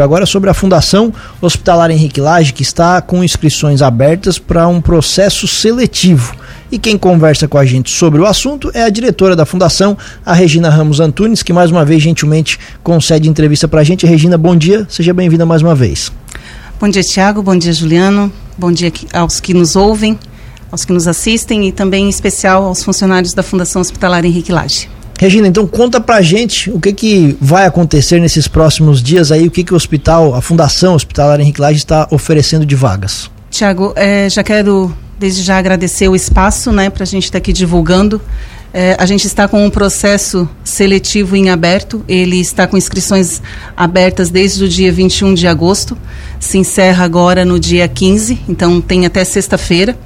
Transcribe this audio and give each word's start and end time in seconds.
Agora 0.00 0.24
sobre 0.24 0.48
a 0.48 0.54
Fundação 0.54 1.12
Hospitalar 1.38 1.90
Henrique 1.90 2.18
Lage, 2.18 2.54
que 2.54 2.62
está 2.62 3.02
com 3.02 3.22
inscrições 3.22 3.82
abertas 3.82 4.38
para 4.38 4.66
um 4.66 4.80
processo 4.80 5.46
seletivo. 5.46 6.34
E 6.70 6.78
quem 6.78 6.96
conversa 6.96 7.46
com 7.46 7.58
a 7.58 7.66
gente 7.66 7.90
sobre 7.90 8.18
o 8.18 8.24
assunto 8.24 8.70
é 8.72 8.84
a 8.84 8.88
diretora 8.88 9.36
da 9.36 9.44
Fundação, 9.44 9.94
a 10.24 10.32
Regina 10.32 10.70
Ramos 10.70 10.98
Antunes, 10.98 11.42
que 11.42 11.52
mais 11.52 11.70
uma 11.70 11.84
vez 11.84 12.02
gentilmente 12.02 12.58
concede 12.82 13.28
entrevista 13.28 13.68
para 13.68 13.82
a 13.82 13.84
gente. 13.84 14.06
Regina, 14.06 14.38
bom 14.38 14.56
dia, 14.56 14.86
seja 14.88 15.12
bem-vinda 15.12 15.44
mais 15.44 15.60
uma 15.60 15.74
vez. 15.74 16.10
Bom 16.80 16.88
dia, 16.88 17.02
Tiago, 17.02 17.42
bom 17.42 17.54
dia, 17.54 17.74
Juliano, 17.74 18.32
bom 18.56 18.72
dia 18.72 18.90
aos 19.12 19.40
que 19.40 19.52
nos 19.52 19.76
ouvem, 19.76 20.18
aos 20.70 20.86
que 20.86 20.92
nos 20.94 21.06
assistem 21.06 21.68
e 21.68 21.70
também 21.70 22.06
em 22.06 22.08
especial 22.08 22.64
aos 22.64 22.82
funcionários 22.82 23.34
da 23.34 23.42
Fundação 23.42 23.82
Hospitalar 23.82 24.24
Henrique 24.24 24.52
Lage. 24.52 24.88
Regina, 25.18 25.46
então 25.46 25.66
conta 25.66 26.00
pra 26.00 26.20
gente 26.20 26.70
o 26.70 26.80
que, 26.80 26.92
que 26.92 27.36
vai 27.40 27.66
acontecer 27.66 28.20
nesses 28.20 28.48
próximos 28.48 29.02
dias 29.02 29.30
aí, 29.30 29.46
o 29.46 29.50
que, 29.50 29.62
que 29.62 29.72
o 29.72 29.76
hospital, 29.76 30.34
a 30.34 30.40
Fundação 30.40 30.94
Hospitalar 30.94 31.40
Henrique 31.40 31.60
Lage 31.60 31.78
está 31.78 32.08
oferecendo 32.10 32.66
de 32.66 32.74
vagas. 32.74 33.30
Tiago, 33.50 33.92
é, 33.94 34.28
já 34.28 34.42
quero 34.42 34.92
desde 35.18 35.42
já 35.42 35.56
agradecer 35.56 36.08
o 36.08 36.16
espaço 36.16 36.72
né, 36.72 36.90
para 36.90 37.04
a 37.04 37.06
gente 37.06 37.24
estar 37.24 37.34
tá 37.34 37.38
aqui 37.38 37.52
divulgando. 37.52 38.20
É, 38.74 38.96
a 38.98 39.04
gente 39.04 39.26
está 39.26 39.46
com 39.46 39.64
um 39.64 39.70
processo 39.70 40.48
seletivo 40.64 41.36
em 41.36 41.50
aberto, 41.50 42.02
ele 42.08 42.40
está 42.40 42.66
com 42.66 42.76
inscrições 42.76 43.42
abertas 43.76 44.30
desde 44.30 44.64
o 44.64 44.68
dia 44.68 44.90
21 44.90 45.34
de 45.34 45.46
agosto, 45.46 45.96
se 46.40 46.56
encerra 46.56 47.04
agora 47.04 47.44
no 47.44 47.60
dia 47.60 47.86
15, 47.86 48.40
então 48.48 48.80
tem 48.80 49.04
até 49.04 49.24
sexta-feira. 49.24 49.96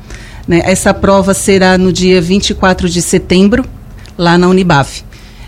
Né? 0.48 0.62
Essa 0.64 0.92
prova 0.92 1.32
será 1.32 1.78
no 1.78 1.92
dia 1.92 2.20
24 2.20 2.88
de 2.88 3.00
setembro, 3.00 3.64
lá 4.16 4.38
na 4.38 4.48
Unibave 4.48 5.04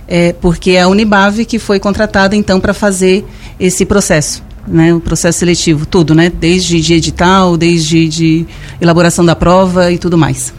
é, 0.08 0.32
porque 0.32 0.72
é 0.72 0.80
a 0.80 0.88
Unibave 0.88 1.45
que 1.45 1.58
foi 1.58 1.78
contratada 1.78 2.34
então 2.34 2.58
para 2.58 2.72
fazer 2.72 3.24
esse 3.60 3.84
processo. 3.84 4.48
Né, 4.66 4.92
o 4.92 5.00
processo 5.00 5.38
seletivo, 5.38 5.86
tudo, 5.86 6.14
né? 6.14 6.28
Desde 6.28 6.78
de 6.82 6.92
edital, 6.92 7.56
desde 7.56 8.06
de 8.06 8.47
elaboração 8.78 9.25
da 9.25 9.34
prova 9.34 9.91
e 9.91 9.97
tudo 9.97 10.19
mais. 10.19 10.52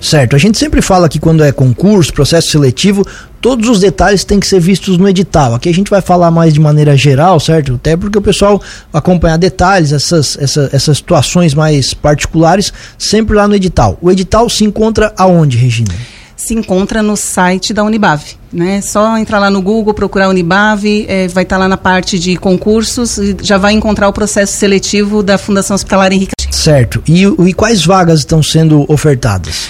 Certo. 0.00 0.34
A 0.34 0.38
gente 0.40 0.58
sempre 0.58 0.82
fala 0.82 1.08
que 1.08 1.20
quando 1.20 1.44
é 1.44 1.52
concurso, 1.52 2.12
processo 2.12 2.50
seletivo, 2.50 3.06
todos 3.40 3.68
os 3.68 3.78
detalhes 3.78 4.24
têm 4.24 4.40
que 4.40 4.46
ser 4.48 4.58
vistos 4.58 4.98
no 4.98 5.08
edital. 5.08 5.54
Aqui 5.54 5.68
a 5.68 5.72
gente 5.72 5.88
vai 5.88 6.02
falar 6.02 6.32
mais 6.32 6.52
de 6.52 6.58
maneira 6.58 6.96
geral, 6.96 7.38
certo? 7.38 7.74
Até 7.74 7.96
porque 7.96 8.18
o 8.18 8.22
pessoal 8.22 8.60
acompanhar 8.92 9.38
detalhes, 9.38 9.92
essas, 9.92 10.36
essa, 10.40 10.68
essas 10.72 10.96
situações 10.96 11.54
mais 11.54 11.94
particulares, 11.94 12.72
sempre 12.98 13.36
lá 13.36 13.46
no 13.46 13.54
edital. 13.54 13.96
O 14.02 14.10
edital 14.10 14.50
se 14.50 14.64
encontra 14.64 15.14
aonde, 15.16 15.56
Regina? 15.56 15.94
Se 16.44 16.54
encontra 16.54 17.02
no 17.02 17.16
site 17.16 17.72
da 17.72 17.82
Unibave. 17.82 18.36
Né? 18.52 18.80
Só 18.80 19.16
entrar 19.18 19.38
lá 19.38 19.50
no 19.50 19.60
Google, 19.60 19.94
procurar 19.94 20.28
Unibave, 20.28 21.06
é, 21.08 21.26
vai 21.28 21.42
estar 21.42 21.56
tá 21.56 21.60
lá 21.62 21.68
na 21.68 21.76
parte 21.76 22.18
de 22.18 22.36
concursos 22.36 23.18
e 23.18 23.36
já 23.42 23.58
vai 23.58 23.72
encontrar 23.72 24.08
o 24.08 24.12
processo 24.12 24.56
seletivo 24.56 25.22
da 25.22 25.38
Fundação 25.38 25.74
Hospitalar 25.74 26.12
Henrique. 26.12 26.32
Certo. 26.50 27.02
E, 27.06 27.24
e 27.24 27.52
quais 27.52 27.84
vagas 27.84 28.20
estão 28.20 28.42
sendo 28.42 28.84
ofertadas? 28.88 29.68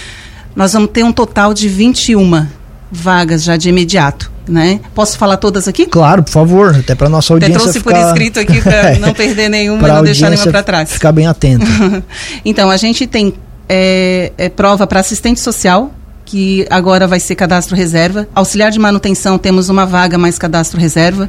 Nós 0.55 0.73
vamos 0.73 0.91
ter 0.91 1.03
um 1.03 1.13
total 1.13 1.55
de 1.55 1.69
21 1.69 2.47
vagas 2.91 3.43
já 3.43 3.57
de 3.57 3.69
imediato. 3.69 4.33
Né? 4.47 4.81
Posso 4.95 5.17
falar 5.17 5.39
todas 5.39 5.67
aqui? 5.67 5.87
Claro, 5.87 6.23
por 6.23 6.31
favor, 6.31 6.77
até 6.77 6.95
para 6.95 7.09
nossa 7.09 7.33
audiência. 7.33 7.57
Até 7.57 7.63
trouxe 7.63 7.79
ficar... 7.79 7.95
por 7.95 8.09
escrito 8.09 8.39
aqui 8.39 8.61
para 8.61 8.99
não 9.01 9.15
perder 9.15 9.49
nenhuma 9.49 9.89
e 9.89 9.93
não 9.93 10.03
deixar 10.03 10.29
nenhuma 10.29 10.51
para 10.51 10.63
trás. 10.63 10.93
Ficar 10.93 11.13
bem 11.13 11.27
atento. 11.27 11.65
então, 12.45 12.71
a 12.71 12.77
gente 12.77 13.07
tem 13.07 13.33
é, 13.69 14.33
é 14.37 14.49
prova 14.49 14.87
para 14.87 15.01
assistente 15.01 15.41
social, 15.41 15.93
que 16.25 16.67
agora 16.71 17.07
vai 17.07 17.21
ser 17.21 17.35
cadastro 17.35 17.77
reserva. 17.77 18.27
Auxiliar 18.35 18.71
de 18.71 18.79
manutenção 18.79 19.39
temos 19.39 19.69
uma 19.69 19.85
vaga 19.85 20.17
mais 20.17 20.39
cadastro 20.39 20.81
reserva. 20.81 21.29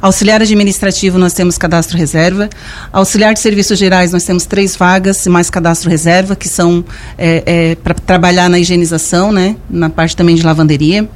Auxiliar 0.00 0.40
administrativo 0.40 1.18
nós 1.18 1.32
temos 1.32 1.58
cadastro 1.58 1.98
reserva. 1.98 2.48
Auxiliar 2.92 3.34
de 3.34 3.40
serviços 3.40 3.78
gerais 3.78 4.12
nós 4.12 4.24
temos 4.24 4.46
três 4.46 4.76
vagas 4.76 5.26
mais 5.26 5.50
cadastro 5.50 5.90
reserva, 5.90 6.36
que 6.36 6.48
são 6.48 6.84
é, 7.18 7.42
é, 7.46 7.74
para 7.74 7.94
trabalhar 7.94 8.48
na 8.48 8.58
higienização, 8.58 9.32
né? 9.32 9.56
Na 9.68 9.90
parte 9.90 10.16
também 10.16 10.36
de 10.36 10.42
lavanderia. 10.42 11.08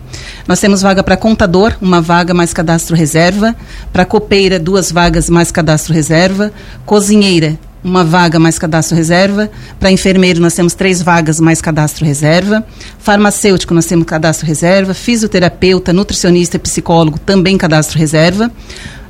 Nós 0.46 0.60
temos 0.60 0.82
vaga 0.82 1.02
para 1.02 1.16
contador, 1.16 1.74
uma 1.80 2.00
vaga 2.00 2.34
mais 2.34 2.52
cadastro 2.52 2.96
reserva. 2.96 3.54
Para 3.92 4.04
copeira, 4.04 4.58
duas 4.58 4.90
vagas 4.90 5.30
mais 5.30 5.50
cadastro 5.52 5.94
reserva. 5.94 6.52
Cozinheira, 6.84 7.58
uma 7.82 8.04
vaga 8.04 8.38
mais 8.38 8.58
cadastro 8.58 8.96
reserva. 8.96 9.50
Para 9.78 9.90
enfermeiro, 9.90 10.40
nós 10.40 10.54
temos 10.54 10.74
três 10.74 11.02
vagas 11.02 11.40
mais 11.40 11.60
cadastro 11.60 12.04
reserva. 12.04 12.64
Farmacêutico, 12.98 13.74
nós 13.74 13.86
temos 13.86 14.06
cadastro 14.06 14.46
reserva. 14.46 14.94
Fisioterapeuta, 14.94 15.92
nutricionista 15.92 16.56
e 16.56 16.60
psicólogo, 16.60 17.18
também 17.18 17.56
cadastro 17.56 17.98
reserva. 17.98 18.50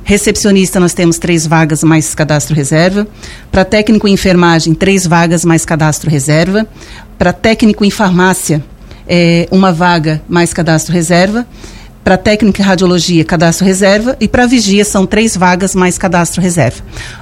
Recepcionista, 0.03 0.79
nós 0.79 0.93
temos 0.93 1.17
três 1.17 1.45
vagas 1.45 1.83
mais 1.83 2.15
cadastro 2.15 2.55
reserva. 2.55 3.07
Para 3.51 3.63
técnico 3.63 4.07
em 4.07 4.13
enfermagem, 4.13 4.73
três 4.73 5.05
vagas 5.05 5.45
mais 5.45 5.65
cadastro 5.65 6.09
reserva. 6.09 6.65
Para 7.17 7.31
técnico 7.31 7.85
em 7.85 7.91
farmácia, 7.91 8.63
é, 9.07 9.47
uma 9.51 9.71
vaga 9.71 10.21
mais 10.27 10.53
cadastro 10.53 10.93
reserva. 10.93 11.45
Para 12.03 12.17
técnica 12.17 12.61
em 12.61 12.65
radiologia, 12.65 13.23
cadastro 13.23 13.65
reserva. 13.65 14.17
E 14.19 14.27
para 14.27 14.47
vigia, 14.47 14.83
são 14.83 15.05
três 15.05 15.37
vagas 15.37 15.75
mais 15.75 15.97
cadastro 15.97 16.41
reserva. 16.41 16.81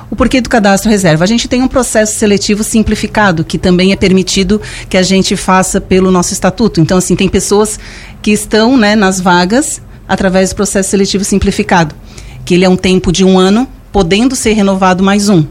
O 0.10 0.16
porquê 0.16 0.40
do 0.40 0.50
cadastro 0.50 0.90
reserva? 0.90 1.24
A 1.24 1.28
gente 1.28 1.48
tem 1.48 1.62
um 1.62 1.68
processo 1.68 2.18
seletivo 2.18 2.64
simplificado, 2.64 3.44
que 3.44 3.58
também 3.58 3.92
é 3.92 3.96
permitido 3.96 4.62
que 4.90 4.98
a 4.98 5.02
gente 5.02 5.36
faça 5.36 5.82
pelo 5.82 6.10
nosso 6.12 6.32
estatuto. 6.32 6.80
Então, 6.80 6.98
assim, 6.98 7.16
tem 7.16 7.28
pessoas 7.28 7.78
que 8.22 8.32
estão 8.32 8.78
né, 8.78 8.96
nas 8.96 9.20
vagas 9.20 9.82
através 10.08 10.50
do 10.50 10.56
processo 10.56 10.90
seletivo 10.90 11.24
simplificado, 11.24 11.94
que 12.46 12.54
ele 12.54 12.66
é 12.66 12.70
um 12.70 12.78
tempo 12.78 13.12
de 13.12 13.24
um 13.24 13.38
ano, 13.38 13.68
podendo 13.92 14.36
ser 14.36 14.54
renovado 14.54 15.04
mais 15.04 15.30
um. 15.30 15.46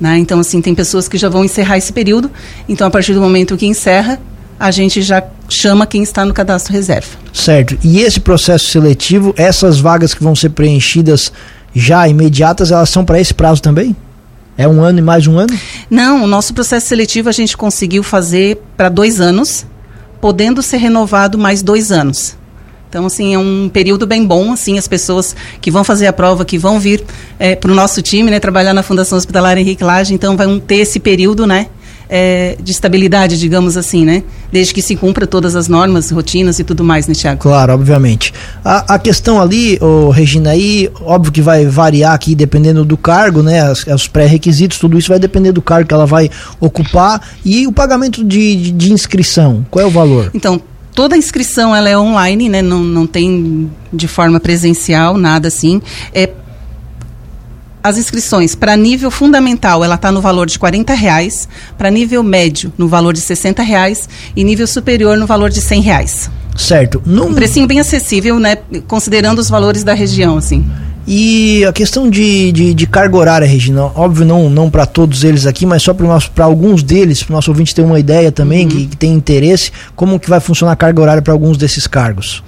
Né? 0.00 0.16
Então, 0.18 0.40
assim, 0.40 0.62
tem 0.62 0.74
pessoas 0.74 1.06
que 1.06 1.18
já 1.18 1.28
vão 1.28 1.44
encerrar 1.44 1.76
esse 1.76 1.92
período. 1.92 2.30
Então, 2.66 2.86
a 2.86 2.90
partir 2.90 3.12
do 3.12 3.20
momento 3.20 3.56
que 3.56 3.66
encerra, 3.66 4.18
a 4.60 4.70
gente 4.70 5.00
já 5.00 5.24
chama 5.48 5.86
quem 5.86 6.02
está 6.02 6.22
no 6.22 6.34
cadastro 6.34 6.74
reserva. 6.74 7.08
Certo. 7.32 7.78
E 7.82 8.00
esse 8.00 8.20
processo 8.20 8.66
seletivo, 8.66 9.32
essas 9.38 9.80
vagas 9.80 10.12
que 10.12 10.22
vão 10.22 10.36
ser 10.36 10.50
preenchidas 10.50 11.32
já 11.74 12.06
imediatas, 12.06 12.70
elas 12.70 12.90
são 12.90 13.02
para 13.02 13.18
esse 13.18 13.32
prazo 13.32 13.62
também? 13.62 13.96
É 14.58 14.68
um 14.68 14.82
ano 14.82 14.98
e 14.98 15.02
mais 15.02 15.26
um 15.26 15.38
ano? 15.38 15.58
Não, 15.88 16.24
o 16.24 16.26
nosso 16.26 16.52
processo 16.52 16.88
seletivo 16.88 17.30
a 17.30 17.32
gente 17.32 17.56
conseguiu 17.56 18.02
fazer 18.02 18.60
para 18.76 18.90
dois 18.90 19.18
anos, 19.18 19.64
podendo 20.20 20.62
ser 20.62 20.76
renovado 20.76 21.38
mais 21.38 21.62
dois 21.62 21.90
anos. 21.90 22.36
Então, 22.90 23.06
assim, 23.06 23.32
é 23.32 23.38
um 23.38 23.70
período 23.72 24.06
bem 24.06 24.26
bom, 24.26 24.52
assim, 24.52 24.76
as 24.76 24.86
pessoas 24.86 25.34
que 25.60 25.70
vão 25.70 25.84
fazer 25.84 26.06
a 26.08 26.12
prova, 26.12 26.44
que 26.44 26.58
vão 26.58 26.78
vir 26.78 27.02
é, 27.38 27.54
para 27.56 27.70
o 27.70 27.74
nosso 27.74 28.02
time, 28.02 28.30
né, 28.30 28.38
trabalhar 28.38 28.74
na 28.74 28.82
Fundação 28.82 29.16
Hospitalar 29.16 29.56
Henrique 29.56 29.84
Lage, 29.84 30.12
então 30.12 30.36
vão 30.36 30.58
ter 30.58 30.78
esse 30.78 30.98
período, 31.00 31.46
né, 31.46 31.68
é, 32.10 32.56
de 32.60 32.72
estabilidade, 32.72 33.38
digamos 33.38 33.76
assim, 33.76 34.04
né? 34.04 34.24
Desde 34.50 34.74
que 34.74 34.82
se 34.82 34.96
cumpra 34.96 35.28
todas 35.28 35.54
as 35.54 35.68
normas, 35.68 36.10
rotinas 36.10 36.58
e 36.58 36.64
tudo 36.64 36.82
mais, 36.82 37.06
né, 37.06 37.14
Tiago? 37.14 37.40
Claro, 37.40 37.72
obviamente. 37.72 38.34
A, 38.64 38.94
a 38.94 38.98
questão 38.98 39.40
ali, 39.40 39.78
oh, 39.80 40.10
Regina, 40.10 40.50
aí, 40.50 40.90
óbvio 41.02 41.32
que 41.32 41.40
vai 41.40 41.64
variar 41.66 42.12
aqui 42.12 42.34
dependendo 42.34 42.84
do 42.84 42.96
cargo, 42.96 43.42
né? 43.42 43.60
As, 43.60 43.86
os 43.86 44.08
pré-requisitos, 44.08 44.78
tudo 44.78 44.98
isso 44.98 45.08
vai 45.08 45.20
depender 45.20 45.52
do 45.52 45.62
cargo 45.62 45.86
que 45.86 45.94
ela 45.94 46.06
vai 46.06 46.28
ocupar 46.58 47.20
e 47.44 47.66
o 47.68 47.72
pagamento 47.72 48.24
de, 48.24 48.56
de, 48.56 48.72
de 48.72 48.92
inscrição. 48.92 49.64
Qual 49.70 49.84
é 49.84 49.86
o 49.86 49.90
valor? 49.90 50.32
Então, 50.34 50.60
toda 50.92 51.14
a 51.14 51.18
inscrição 51.18 51.74
ela 51.74 51.88
é 51.88 51.96
online, 51.96 52.48
né? 52.48 52.60
Não, 52.60 52.82
não 52.82 53.06
tem 53.06 53.70
de 53.92 54.08
forma 54.08 54.40
presencial, 54.40 55.16
nada 55.16 55.46
assim. 55.46 55.80
É 56.12 56.28
as 57.82 57.98
inscrições 57.98 58.54
para 58.54 58.76
nível 58.76 59.10
fundamental 59.10 59.84
ela 59.84 59.94
está 59.94 60.12
no 60.12 60.20
valor 60.20 60.46
de 60.46 60.58
40 60.58 60.94
reais, 60.94 61.48
para 61.76 61.90
nível 61.90 62.22
médio 62.22 62.72
no 62.76 62.88
valor 62.88 63.12
de 63.12 63.20
60 63.20 63.62
reais 63.62 64.08
e 64.36 64.44
nível 64.44 64.66
superior 64.66 65.16
no 65.16 65.26
valor 65.26 65.50
de 65.50 65.60
100 65.60 65.80
reais. 65.80 66.30
Certo. 66.56 67.02
Num... 67.06 67.28
Um 67.28 67.34
precinho 67.34 67.66
bem 67.66 67.80
acessível, 67.80 68.38
né? 68.38 68.58
Considerando 68.86 69.38
os 69.38 69.48
valores 69.48 69.82
da 69.82 69.94
região, 69.94 70.36
assim. 70.36 70.64
E 71.06 71.64
a 71.64 71.72
questão 71.72 72.08
de, 72.08 72.52
de, 72.52 72.74
de, 72.74 72.86
carga 72.86 73.16
horária, 73.16 73.46
Regina, 73.46 73.84
óbvio 73.84 74.26
não, 74.26 74.50
não 74.50 74.70
para 74.70 74.84
todos 74.84 75.24
eles 75.24 75.46
aqui, 75.46 75.64
mas 75.64 75.82
só 75.82 75.94
para 75.94 76.44
alguns 76.44 76.82
deles, 76.82 77.22
para 77.22 77.32
o 77.32 77.36
nosso 77.36 77.50
ouvinte 77.50 77.74
ter 77.74 77.82
uma 77.82 77.98
ideia 77.98 78.30
também, 78.30 78.64
uhum. 78.64 78.68
que, 78.68 78.86
que 78.88 78.96
tem 78.96 79.12
interesse, 79.12 79.72
como 79.96 80.20
que 80.20 80.28
vai 80.28 80.38
funcionar 80.38 80.72
a 80.72 80.76
carga 80.76 81.00
horária 81.00 81.22
para 81.22 81.32
alguns 81.32 81.56
desses 81.56 81.86
cargos? 81.86 82.42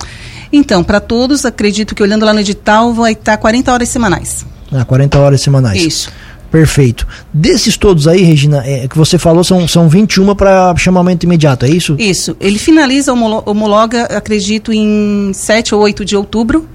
Então, 0.52 0.84
para 0.84 1.00
todos, 1.00 1.46
acredito 1.46 1.94
que 1.94 2.02
olhando 2.02 2.26
lá 2.26 2.34
no 2.34 2.40
edital, 2.40 2.92
vai 2.92 3.12
estar 3.12 3.36
40 3.38 3.72
horas 3.72 3.88
semanais. 3.88 4.44
Ah, 4.72 4.84
40 4.84 5.18
horas 5.18 5.40
semanais. 5.40 5.82
Isso. 5.82 6.10
Perfeito. 6.50 7.06
Desses 7.32 7.78
todos 7.78 8.06
aí, 8.06 8.22
Regina, 8.22 8.62
é, 8.66 8.86
que 8.86 8.96
você 8.96 9.18
falou, 9.18 9.42
são, 9.42 9.66
são 9.66 9.88
21 9.88 10.34
para 10.34 10.76
chamamento 10.76 11.24
imediato, 11.24 11.64
é 11.64 11.70
isso? 11.70 11.96
Isso. 11.98 12.36
Ele 12.38 12.58
finaliza, 12.58 13.12
homologa, 13.12 14.04
acredito, 14.04 14.70
em 14.70 15.32
7 15.32 15.74
ou 15.74 15.80
8 15.80 16.04
de 16.04 16.14
outubro, 16.14 16.68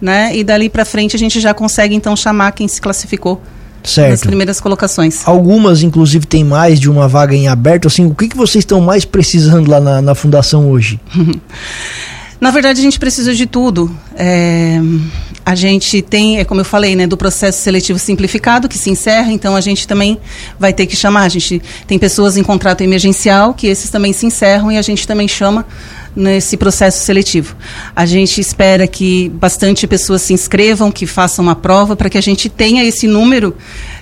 né? 0.00 0.34
E 0.34 0.42
dali 0.42 0.70
para 0.70 0.84
frente 0.84 1.14
a 1.14 1.18
gente 1.18 1.40
já 1.40 1.52
consegue, 1.52 1.94
então, 1.94 2.16
chamar 2.16 2.52
quem 2.52 2.66
se 2.66 2.80
classificou 2.80 3.42
certo. 3.84 4.10
nas 4.10 4.20
primeiras 4.22 4.60
colocações. 4.60 5.20
Algumas, 5.26 5.82
inclusive, 5.82 6.26
tem 6.26 6.42
mais 6.42 6.80
de 6.80 6.90
uma 6.90 7.06
vaga 7.06 7.34
em 7.34 7.48
aberto. 7.48 7.86
Assim, 7.86 8.06
o 8.06 8.14
que, 8.14 8.28
que 8.28 8.36
vocês 8.36 8.62
estão 8.62 8.80
mais 8.80 9.04
precisando 9.04 9.70
lá 9.70 9.78
na, 9.78 10.00
na 10.00 10.14
fundação 10.14 10.70
hoje? 10.70 10.98
Na 12.40 12.50
verdade, 12.50 12.80
a 12.80 12.82
gente 12.82 12.98
precisa 12.98 13.34
de 13.34 13.46
tudo. 13.46 13.90
É, 14.14 14.80
a 15.44 15.54
gente 15.54 16.00
tem, 16.02 16.38
é 16.38 16.44
como 16.44 16.60
eu 16.60 16.64
falei, 16.64 16.94
né, 16.94 17.06
do 17.06 17.16
processo 17.16 17.60
seletivo 17.60 17.98
simplificado 17.98 18.68
que 18.68 18.78
se 18.78 18.90
encerra, 18.90 19.32
então 19.32 19.56
a 19.56 19.60
gente 19.60 19.88
também 19.88 20.18
vai 20.58 20.72
ter 20.72 20.86
que 20.86 20.94
chamar. 20.94 21.22
A 21.22 21.28
gente 21.28 21.60
tem 21.86 21.98
pessoas 21.98 22.36
em 22.36 22.42
contrato 22.42 22.82
emergencial 22.82 23.54
que 23.54 23.66
esses 23.66 23.90
também 23.90 24.12
se 24.12 24.26
encerram 24.26 24.70
e 24.70 24.78
a 24.78 24.82
gente 24.82 25.06
também 25.06 25.26
chama 25.26 25.66
nesse 26.18 26.56
processo 26.56 27.04
seletivo. 27.04 27.56
A 27.94 28.04
gente 28.04 28.40
espera 28.40 28.86
que 28.86 29.28
bastante 29.30 29.86
pessoas 29.86 30.22
se 30.22 30.32
inscrevam, 30.32 30.90
que 30.90 31.06
façam 31.06 31.44
uma 31.44 31.54
prova, 31.54 31.94
para 31.94 32.10
que 32.10 32.18
a 32.18 32.20
gente 32.20 32.48
tenha 32.48 32.84
esse 32.84 33.06
número 33.06 33.56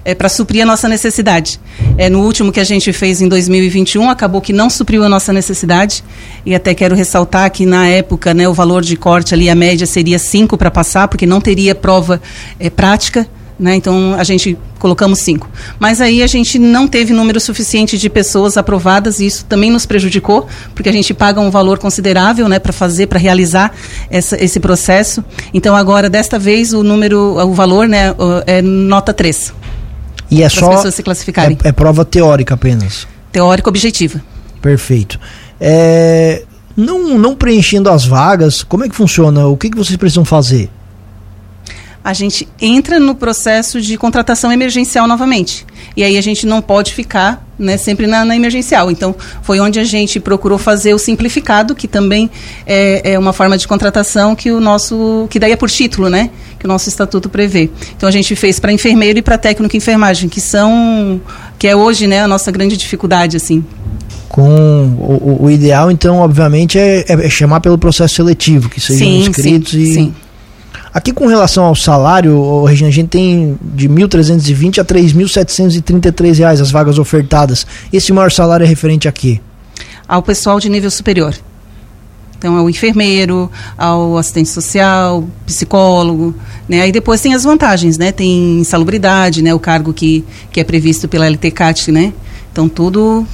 é, 0.04 0.14
para 0.14 0.28
suprir 0.28 0.62
a 0.62 0.66
nossa 0.66 0.88
necessidade. 0.88 1.60
É, 1.98 2.08
no 2.08 2.22
último 2.22 2.50
que 2.50 2.58
a 2.58 2.64
gente 2.64 2.92
fez 2.92 3.20
em 3.20 3.28
2021, 3.28 4.08
acabou 4.08 4.40
que 4.40 4.52
não 4.52 4.70
supriu 4.70 5.04
a 5.04 5.08
nossa 5.08 5.32
necessidade, 5.32 6.02
e 6.44 6.54
até 6.54 6.74
quero 6.74 6.96
ressaltar 6.96 7.50
que 7.50 7.66
na 7.66 7.86
época 7.86 8.32
né, 8.32 8.48
o 8.48 8.54
valor 8.54 8.82
de 8.82 8.96
corte 8.96 9.34
ali, 9.34 9.50
a 9.50 9.54
média 9.54 9.86
seria 9.86 10.18
5 10.18 10.56
para 10.56 10.70
passar, 10.70 11.08
porque 11.08 11.26
não 11.26 11.40
teria 11.40 11.74
prova 11.74 12.20
é, 12.58 12.70
prática. 12.70 13.28
Né? 13.58 13.76
Então 13.76 14.14
a 14.14 14.24
gente 14.24 14.56
colocamos 14.78 15.18
cinco. 15.20 15.48
Mas 15.78 16.00
aí 16.00 16.22
a 16.22 16.26
gente 16.26 16.58
não 16.58 16.86
teve 16.86 17.14
número 17.14 17.40
suficiente 17.40 17.96
de 17.96 18.10
pessoas 18.10 18.56
aprovadas 18.56 19.18
e 19.18 19.26
isso 19.26 19.46
também 19.46 19.70
nos 19.70 19.86
prejudicou, 19.86 20.46
porque 20.74 20.90
a 20.90 20.92
gente 20.92 21.14
paga 21.14 21.40
um 21.40 21.50
valor 21.50 21.78
considerável 21.78 22.48
né, 22.48 22.58
para 22.58 22.72
fazer, 22.72 23.06
para 23.06 23.18
realizar 23.18 23.72
essa, 24.10 24.42
esse 24.42 24.60
processo. 24.60 25.24
Então 25.54 25.74
agora, 25.74 26.10
desta 26.10 26.38
vez, 26.38 26.74
o 26.74 26.82
número, 26.82 27.18
o 27.18 27.54
valor 27.54 27.88
né, 27.88 28.14
é 28.46 28.60
nota 28.60 29.14
3. 29.14 29.54
E 30.30 30.42
é 30.42 30.48
só. 30.48 30.68
pessoas 30.68 30.94
se 30.94 31.02
classificarem. 31.02 31.56
É, 31.64 31.68
é 31.68 31.72
prova 31.72 32.04
teórica 32.04 32.54
apenas. 32.54 33.06
Teórica 33.32 33.68
objetiva. 33.68 34.20
Perfeito. 34.60 35.18
É, 35.60 36.42
não, 36.76 37.18
não 37.18 37.34
preenchendo 37.34 37.88
as 37.88 38.04
vagas, 38.04 38.62
como 38.62 38.84
é 38.84 38.88
que 38.88 38.94
funciona? 38.94 39.46
O 39.46 39.56
que, 39.56 39.70
que 39.70 39.76
vocês 39.76 39.96
precisam 39.96 40.24
fazer? 40.24 40.68
A 42.06 42.12
gente 42.12 42.48
entra 42.62 43.00
no 43.00 43.16
processo 43.16 43.80
de 43.80 43.98
contratação 43.98 44.52
emergencial 44.52 45.08
novamente. 45.08 45.66
E 45.96 46.04
aí 46.04 46.16
a 46.16 46.20
gente 46.20 46.46
não 46.46 46.62
pode 46.62 46.94
ficar 46.94 47.44
né, 47.58 47.76
sempre 47.76 48.06
na, 48.06 48.24
na, 48.24 48.36
emergencial. 48.36 48.92
Então, 48.92 49.12
foi 49.42 49.58
onde 49.58 49.80
a 49.80 49.82
gente 49.82 50.20
procurou 50.20 50.56
fazer 50.56 50.94
o 50.94 51.00
simplificado, 51.00 51.74
que 51.74 51.88
também 51.88 52.30
é, 52.64 53.14
é, 53.14 53.18
uma 53.18 53.32
forma 53.32 53.58
de 53.58 53.66
contratação 53.66 54.36
que 54.36 54.52
o 54.52 54.60
nosso. 54.60 55.26
que 55.28 55.40
daí 55.40 55.50
é 55.50 55.56
por 55.56 55.68
título, 55.68 56.08
né? 56.08 56.30
Que 56.60 56.66
o 56.66 56.68
nosso 56.68 56.88
estatuto 56.88 57.28
prevê. 57.28 57.70
Então 57.96 58.08
a 58.08 58.12
gente 58.12 58.36
fez 58.36 58.60
para 58.60 58.70
enfermeiro 58.72 59.18
e 59.18 59.22
para 59.22 59.36
técnico 59.36 59.74
em 59.74 59.78
enfermagem, 59.78 60.28
que 60.28 60.40
são. 60.40 61.20
que 61.58 61.66
é 61.66 61.74
hoje 61.74 62.06
né, 62.06 62.22
a 62.22 62.28
nossa 62.28 62.52
grande 62.52 62.76
dificuldade, 62.76 63.36
assim 63.36 63.64
com 64.28 64.42
o, 64.98 65.44
o, 65.44 65.50
ideal 65.50 65.88
então 65.88 66.18
obviamente 66.18 66.76
é, 66.78 67.04
é, 67.08 67.30
chamar 67.30 67.60
pelo 67.60 67.78
processo 67.78 68.16
seletivo 68.16 68.68
que 68.68 68.80
sejam 68.80 68.98
sim, 68.98 69.18
inscritos 69.20 69.70
sim, 69.70 69.80
e 69.80 69.94
sim. 69.94 70.14
Aqui 70.96 71.12
com 71.12 71.26
relação 71.26 71.64
ao 71.64 71.74
salário, 71.74 72.64
Regina, 72.64 72.88
a 72.88 72.90
gente 72.90 73.08
tem 73.08 73.58
de 73.60 73.86
1.320 73.86 74.78
a 74.78 74.84
3.733 74.84 76.38
reais 76.38 76.58
as 76.58 76.70
vagas 76.70 76.98
ofertadas. 76.98 77.66
Esse 77.92 78.14
maior 78.14 78.32
salário 78.32 78.64
é 78.64 78.66
referente 78.66 79.06
a 79.06 79.12
quê? 79.12 79.38
Ao 80.08 80.22
pessoal 80.22 80.58
de 80.58 80.70
nível 80.70 80.90
superior. 80.90 81.34
Então, 82.38 82.56
ao 82.56 82.70
enfermeiro, 82.70 83.52
ao 83.76 84.16
assistente 84.16 84.48
social, 84.48 85.28
psicólogo, 85.44 86.34
né? 86.66 86.80
Aí 86.80 86.92
depois 86.92 87.20
tem 87.20 87.34
as 87.34 87.44
vantagens, 87.44 87.98
né? 87.98 88.10
Tem 88.10 88.60
insalubridade, 88.60 89.42
né? 89.42 89.52
O 89.52 89.60
cargo 89.60 89.92
que, 89.92 90.24
que 90.50 90.60
é 90.60 90.64
previsto 90.64 91.06
pela 91.06 91.28
LTCAT, 91.28 91.92
né? 91.92 92.14
Então, 92.50 92.70
tudo 92.70 93.26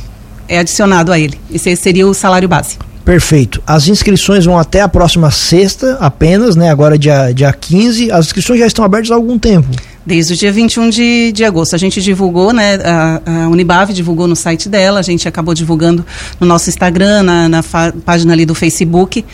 é 0.49 0.59
adicionado 0.59 1.13
a 1.13 1.19
ele. 1.21 1.39
Esse 1.49 1.77
seria 1.77 2.09
o 2.09 2.13
salário 2.13 2.49
base. 2.49 2.77
Perfeito. 3.05 3.61
As 3.67 3.89
inscrições 3.89 4.45
vão 4.45 4.57
até 4.57 4.81
a 4.81 4.89
próxima 4.89 5.31
sexta 5.31 5.97
apenas, 6.01 6.55
né? 6.55 6.71
Agora 6.71 6.97
dia, 6.97 7.33
dia 7.33 7.53
15. 7.53 8.13
As 8.13 8.27
inscrições 8.27 8.61
já 8.61 8.67
estão 8.67 8.85
abertas 8.85 9.11
há 9.11 9.15
algum 9.15 9.39
tempo. 9.39 9.69
Desde 10.07 10.35
o 10.35 10.37
dia 10.37 10.53
21 10.53 10.89
de, 10.89 11.33
de 11.33 11.45
agosto. 11.45 11.75
A 11.75 11.79
gente 11.79 12.01
divulgou, 12.01 12.53
né? 12.53 12.77
A, 12.77 13.21
a 13.27 13.49
Unibave 13.49 13.93
divulgou 13.93 14.29
no 14.29 14.37
site 14.37 14.69
dela, 14.69 15.01
a 15.01 15.03
gente 15.03 15.27
acabou 15.27 15.53
divulgando 15.53 16.05
no 16.39 16.47
nosso 16.47 16.69
Instagram, 16.69 17.23
na, 17.25 17.49
na 17.49 17.63
página 18.05 18.33
ali 18.33 18.47
do 18.47 18.55
Facebook. 18.55 19.25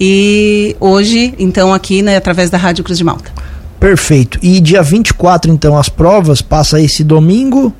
E 0.00 0.74
hoje, 0.80 1.34
então, 1.38 1.74
aqui, 1.74 2.00
né, 2.00 2.16
através 2.16 2.48
da 2.48 2.56
Rádio 2.56 2.82
Cruz 2.82 2.96
de 2.96 3.04
Malta. 3.04 3.30
Perfeito. 3.78 4.38
E 4.42 4.60
dia 4.60 4.82
24, 4.82 5.50
então, 5.50 5.76
as 5.76 5.88
provas, 5.90 6.40
passa 6.40 6.80
esse 6.80 7.04
domingo. 7.04 7.74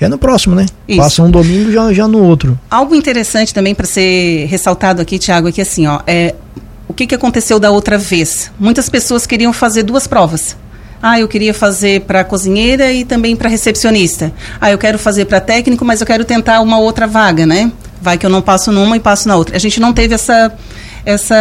É 0.00 0.08
no 0.08 0.18
próximo, 0.18 0.54
né? 0.54 0.66
Isso. 0.88 1.00
Passa 1.00 1.22
um 1.22 1.30
domingo 1.30 1.70
já, 1.70 1.92
já 1.92 2.08
no 2.08 2.22
outro. 2.22 2.58
Algo 2.70 2.94
interessante 2.94 3.54
também 3.54 3.74
para 3.74 3.86
ser 3.86 4.46
ressaltado 4.46 5.00
aqui, 5.00 5.18
Tiago, 5.18 5.48
é 5.48 5.52
que 5.52 5.60
assim, 5.60 5.86
ó, 5.86 6.00
é, 6.06 6.34
o 6.88 6.92
que, 6.92 7.06
que 7.06 7.14
aconteceu 7.14 7.58
da 7.58 7.70
outra 7.70 7.96
vez? 7.96 8.50
Muitas 8.58 8.88
pessoas 8.88 9.26
queriam 9.26 9.52
fazer 9.52 9.82
duas 9.82 10.06
provas. 10.06 10.56
Ah, 11.02 11.20
eu 11.20 11.28
queria 11.28 11.52
fazer 11.52 12.02
para 12.02 12.24
cozinheira 12.24 12.92
e 12.92 13.04
também 13.04 13.36
para 13.36 13.48
recepcionista. 13.48 14.32
Ah, 14.60 14.70
eu 14.70 14.78
quero 14.78 14.98
fazer 14.98 15.26
para 15.26 15.40
técnico, 15.40 15.84
mas 15.84 16.00
eu 16.00 16.06
quero 16.06 16.24
tentar 16.24 16.60
uma 16.60 16.78
outra 16.78 17.06
vaga, 17.06 17.46
né? 17.46 17.70
Vai 18.00 18.18
que 18.18 18.24
eu 18.24 18.30
não 18.30 18.42
passo 18.42 18.72
numa 18.72 18.96
e 18.96 19.00
passo 19.00 19.28
na 19.28 19.36
outra. 19.36 19.56
A 19.56 19.58
gente 19.58 19.78
não 19.80 19.92
teve 19.92 20.14
essa 20.14 20.52
essa 21.04 21.36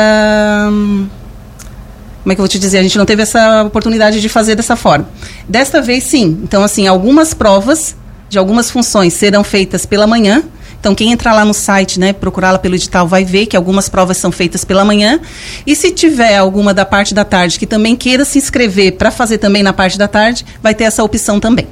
como 2.23 2.31
é 2.31 2.35
que 2.35 2.41
eu 2.41 2.43
vou 2.43 2.47
te 2.47 2.59
dizer? 2.59 2.77
A 2.77 2.83
gente 2.83 2.97
não 2.97 3.05
teve 3.05 3.21
essa 3.21 3.63
oportunidade 3.63 4.21
de 4.21 4.29
fazer 4.29 4.55
dessa 4.55 4.75
forma. 4.75 5.07
Desta 5.47 5.81
vez, 5.81 6.05
sim. 6.05 6.39
Então, 6.43 6.63
assim, 6.63 6.87
algumas 6.87 7.33
provas 7.33 7.95
de 8.33 8.39
algumas 8.39 8.69
funções 8.69 9.13
serão 9.13 9.43
feitas 9.43 9.85
pela 9.85 10.05
manhã. 10.05 10.43
Então, 10.79 10.93
quem 10.93 11.13
entrar 11.13 11.33
lá 11.33 11.45
no 11.45 11.53
site, 11.53 11.97
né, 11.97 12.11
procurá-la 12.11 12.59
pelo 12.59 12.75
edital, 12.75 13.07
vai 13.07 13.23
ver 13.23 13.45
que 13.45 13.55
algumas 13.55 13.87
provas 13.87 14.17
são 14.17 14.33
feitas 14.33 14.65
pela 14.65 14.83
manhã. 14.83 15.21
E 15.65 15.75
se 15.77 15.91
tiver 15.91 16.35
alguma 16.35 16.73
da 16.73 16.83
parte 16.83 17.13
da 17.13 17.23
tarde 17.23 17.57
que 17.57 17.65
também 17.65 17.95
queira 17.95 18.25
se 18.25 18.37
inscrever 18.37 18.97
para 18.97 19.09
fazer 19.09 19.37
também 19.37 19.63
na 19.63 19.71
parte 19.71 19.97
da 19.97 20.09
tarde, 20.09 20.45
vai 20.61 20.75
ter 20.75 20.83
essa 20.83 21.01
opção 21.01 21.39
também. 21.39 21.67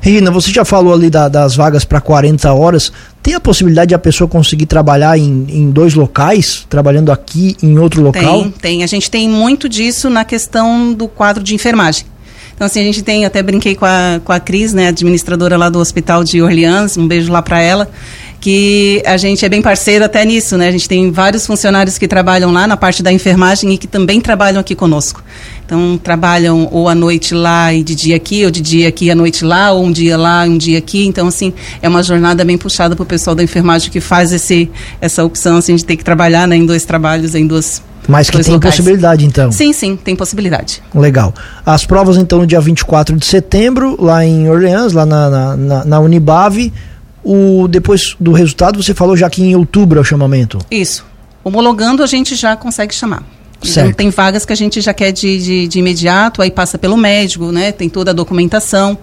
Regina, 0.00 0.30
você 0.30 0.50
já 0.50 0.64
falou 0.64 0.92
ali 0.92 1.08
da, 1.08 1.28
das 1.28 1.54
vagas 1.54 1.84
para 1.84 2.00
40 2.00 2.52
horas. 2.52 2.92
Tem 3.22 3.34
a 3.34 3.40
possibilidade 3.40 3.90
de 3.90 3.94
a 3.94 3.98
pessoa 3.98 4.26
conseguir 4.26 4.66
trabalhar 4.66 5.16
em, 5.18 5.46
em 5.48 5.70
dois 5.70 5.94
locais, 5.94 6.66
trabalhando 6.68 7.12
aqui 7.12 7.56
em 7.62 7.78
outro 7.78 8.02
local? 8.02 8.42
Tem, 8.42 8.50
tem. 8.50 8.82
A 8.82 8.86
gente 8.86 9.10
tem 9.10 9.28
muito 9.28 9.68
disso 9.68 10.10
na 10.10 10.24
questão 10.24 10.92
do 10.92 11.06
quadro 11.06 11.42
de 11.42 11.54
enfermagem. 11.54 12.04
Então, 12.56 12.66
assim, 12.66 12.80
a 12.80 12.84
gente 12.84 13.02
tem, 13.02 13.26
até 13.26 13.42
brinquei 13.42 13.74
com 13.74 13.84
a, 13.84 14.18
com 14.24 14.32
a 14.32 14.40
Cris, 14.40 14.72
né, 14.72 14.88
administradora 14.88 15.58
lá 15.58 15.68
do 15.68 15.78
Hospital 15.78 16.24
de 16.24 16.40
Orleans, 16.40 16.96
um 16.96 17.06
beijo 17.06 17.30
lá 17.30 17.42
para 17.42 17.60
ela, 17.60 17.86
que 18.40 19.02
a 19.04 19.18
gente 19.18 19.44
é 19.44 19.48
bem 19.48 19.60
parceiro 19.60 20.06
até 20.06 20.24
nisso, 20.24 20.56
né? 20.56 20.68
A 20.68 20.70
gente 20.70 20.88
tem 20.88 21.10
vários 21.10 21.46
funcionários 21.46 21.98
que 21.98 22.08
trabalham 22.08 22.50
lá 22.50 22.66
na 22.66 22.76
parte 22.76 23.02
da 23.02 23.12
enfermagem 23.12 23.74
e 23.74 23.78
que 23.78 23.86
também 23.86 24.22
trabalham 24.22 24.58
aqui 24.58 24.74
conosco. 24.74 25.22
Então, 25.66 25.98
trabalham 25.98 26.68
ou 26.70 26.88
à 26.88 26.94
noite 26.94 27.34
lá 27.34 27.74
e 27.74 27.82
de 27.82 27.96
dia 27.96 28.14
aqui, 28.14 28.44
ou 28.44 28.52
de 28.52 28.60
dia 28.60 28.88
aqui 28.88 29.10
à 29.10 29.16
noite 29.16 29.44
lá, 29.44 29.72
ou 29.72 29.84
um 29.84 29.90
dia 29.90 30.16
lá, 30.16 30.44
um 30.44 30.56
dia 30.56 30.78
aqui. 30.78 31.04
Então, 31.04 31.26
assim, 31.26 31.52
é 31.82 31.88
uma 31.88 32.04
jornada 32.04 32.44
bem 32.44 32.56
puxada 32.56 32.94
para 32.94 33.02
o 33.02 33.06
pessoal 33.06 33.34
da 33.34 33.42
enfermagem 33.42 33.90
que 33.90 34.00
faz 34.00 34.32
esse, 34.32 34.70
essa 35.00 35.24
opção, 35.24 35.56
assim, 35.56 35.74
de 35.74 35.84
ter 35.84 35.96
que 35.96 36.04
trabalhar 36.04 36.46
né, 36.46 36.54
em 36.56 36.64
dois 36.64 36.84
trabalhos, 36.84 37.34
em 37.34 37.44
duas 37.48 37.82
mas 38.08 38.30
que 38.30 38.40
tem 38.40 38.54
locais. 38.54 38.76
possibilidade, 38.76 39.26
então. 39.26 39.50
Sim, 39.50 39.72
sim, 39.72 39.96
tem 39.96 40.14
possibilidade. 40.14 40.80
Legal. 40.94 41.34
As 41.64 41.84
provas, 41.84 42.16
então, 42.16 42.38
no 42.38 42.46
dia 42.46 42.60
24 42.60 43.16
de 43.16 43.26
setembro, 43.26 43.96
lá 44.00 44.24
em 44.24 44.48
Orleans, 44.48 44.92
lá 44.92 45.04
na, 45.04 45.28
na, 45.28 45.56
na, 45.56 45.84
na 45.84 46.00
Unibave. 46.00 46.72
O, 47.24 47.66
depois 47.66 48.14
do 48.20 48.30
resultado, 48.30 48.80
você 48.80 48.94
falou 48.94 49.16
já 49.16 49.28
que 49.28 49.42
em 49.42 49.56
outubro 49.56 49.98
é 49.98 50.00
o 50.00 50.04
chamamento. 50.04 50.58
Isso. 50.70 51.04
Homologando, 51.42 52.04
a 52.04 52.06
gente 52.06 52.36
já 52.36 52.54
consegue 52.54 52.94
chamar. 52.94 53.24
Então, 53.62 53.92
tem 53.92 54.10
vagas 54.10 54.44
que 54.44 54.52
a 54.52 54.56
gente 54.56 54.80
já 54.80 54.92
quer 54.92 55.12
de, 55.12 55.38
de, 55.38 55.68
de, 55.68 55.78
imediato, 55.78 56.42
aí 56.42 56.50
passa 56.50 56.78
pelo 56.78 56.96
médico, 56.96 57.50
né? 57.50 57.72
Tem 57.72 57.88
toda 57.88 58.10
a 58.10 58.14
documentação. 58.14 58.98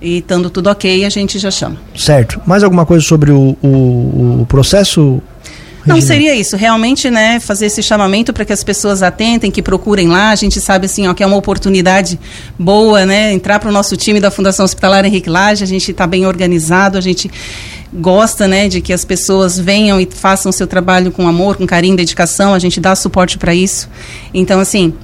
E 0.00 0.18
estando 0.18 0.50
tudo 0.50 0.68
ok, 0.68 1.04
a 1.04 1.08
gente 1.08 1.38
já 1.38 1.50
chama. 1.50 1.76
Certo. 1.96 2.40
Mais 2.44 2.62
alguma 2.62 2.84
coisa 2.84 3.04
sobre 3.04 3.32
o, 3.32 3.56
o, 3.62 4.42
o 4.42 4.46
processo 4.46 5.22
não, 5.86 6.00
seria 6.00 6.34
isso, 6.34 6.56
realmente, 6.56 7.10
né, 7.10 7.38
fazer 7.40 7.66
esse 7.66 7.82
chamamento 7.82 8.32
para 8.32 8.44
que 8.44 8.52
as 8.52 8.64
pessoas 8.64 9.02
atentem, 9.02 9.50
que 9.50 9.62
procurem 9.62 10.08
lá. 10.08 10.30
A 10.30 10.34
gente 10.34 10.60
sabe, 10.60 10.86
assim, 10.86 11.06
ó, 11.06 11.14
que 11.14 11.22
é 11.22 11.26
uma 11.26 11.36
oportunidade 11.36 12.18
boa, 12.58 13.04
né, 13.04 13.32
entrar 13.32 13.58
para 13.58 13.68
o 13.68 13.72
nosso 13.72 13.96
time 13.96 14.20
da 14.20 14.30
Fundação 14.30 14.64
Hospitalar 14.64 15.04
Henrique 15.04 15.28
Lage. 15.28 15.62
A 15.62 15.66
gente 15.66 15.90
está 15.90 16.06
bem 16.06 16.26
organizado, 16.26 16.96
a 16.96 17.00
gente 17.00 17.30
gosta, 17.92 18.48
né, 18.48 18.68
de 18.68 18.80
que 18.80 18.92
as 18.92 19.04
pessoas 19.04 19.58
venham 19.58 20.00
e 20.00 20.08
façam 20.10 20.50
o 20.50 20.52
seu 20.52 20.66
trabalho 20.66 21.12
com 21.12 21.28
amor, 21.28 21.56
com 21.56 21.66
carinho, 21.66 21.96
dedicação. 21.96 22.54
A 22.54 22.58
gente 22.58 22.80
dá 22.80 22.94
suporte 22.96 23.38
para 23.38 23.54
isso. 23.54 23.88
Então, 24.32 24.60
assim, 24.60 24.94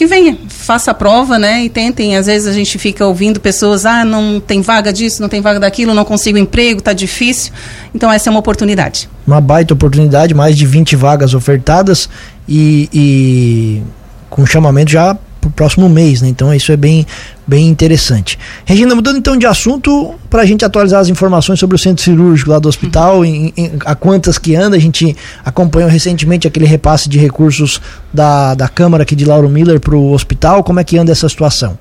que 0.00 0.06
venha, 0.06 0.34
faça 0.48 0.92
a 0.92 0.94
prova, 0.94 1.38
né? 1.38 1.62
E 1.62 1.68
tentem. 1.68 2.16
Às 2.16 2.24
vezes 2.24 2.48
a 2.48 2.54
gente 2.54 2.78
fica 2.78 3.06
ouvindo 3.06 3.38
pessoas, 3.38 3.84
ah, 3.84 4.02
não 4.02 4.40
tem 4.40 4.62
vaga 4.62 4.90
disso, 4.90 5.20
não 5.20 5.28
tem 5.28 5.42
vaga 5.42 5.60
daquilo, 5.60 5.92
não 5.92 6.06
consigo 6.06 6.38
emprego, 6.38 6.80
tá 6.80 6.94
difícil. 6.94 7.52
Então 7.94 8.10
essa 8.10 8.30
é 8.30 8.30
uma 8.30 8.40
oportunidade. 8.40 9.10
Uma 9.26 9.42
baita 9.42 9.74
oportunidade, 9.74 10.32
mais 10.32 10.56
de 10.56 10.64
20 10.64 10.96
vagas 10.96 11.34
ofertadas 11.34 12.08
e, 12.48 12.88
e 12.94 13.82
com 14.30 14.46
chamamento 14.46 14.90
já 14.90 15.18
o 15.48 15.50
próximo 15.50 15.88
mês, 15.88 16.20
né? 16.20 16.28
Então 16.28 16.52
isso 16.52 16.70
é 16.72 16.76
bem, 16.76 17.06
bem 17.46 17.68
interessante. 17.68 18.38
Regina, 18.64 18.94
mudando 18.94 19.18
então 19.18 19.36
de 19.36 19.46
assunto, 19.46 20.14
para 20.28 20.42
a 20.42 20.46
gente 20.46 20.64
atualizar 20.64 21.00
as 21.00 21.08
informações 21.08 21.58
sobre 21.58 21.76
o 21.76 21.78
centro 21.78 22.02
cirúrgico 22.02 22.50
lá 22.50 22.58
do 22.58 22.68
hospital, 22.68 23.18
uhum. 23.18 23.24
em, 23.24 23.52
em, 23.56 23.72
a 23.84 23.94
quantas 23.94 24.38
que 24.38 24.54
anda, 24.54 24.76
a 24.76 24.80
gente 24.80 25.16
acompanhou 25.44 25.88
recentemente 25.88 26.46
aquele 26.46 26.66
repasse 26.66 27.08
de 27.08 27.18
recursos 27.18 27.80
da, 28.12 28.54
da 28.54 28.68
Câmara 28.68 29.02
aqui 29.02 29.16
de 29.16 29.24
Lauro 29.24 29.48
Miller 29.48 29.80
para 29.80 29.94
o 29.94 30.12
hospital, 30.12 30.62
como 30.62 30.80
é 30.80 30.84
que 30.84 30.98
anda 30.98 31.12
essa 31.12 31.28
situação? 31.28 31.78